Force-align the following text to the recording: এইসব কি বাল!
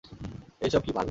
এইসব 0.61 0.81
কি 0.85 0.91
বাল! 0.91 0.99